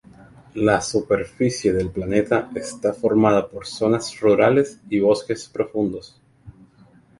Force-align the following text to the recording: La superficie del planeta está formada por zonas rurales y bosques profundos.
La 0.55 0.81
superficie 0.81 1.71
del 1.73 1.91
planeta 1.91 2.49
está 2.55 2.91
formada 2.91 3.47
por 3.47 3.67
zonas 3.67 4.19
rurales 4.19 4.79
y 4.89 4.99
bosques 4.99 5.47
profundos. 5.47 6.19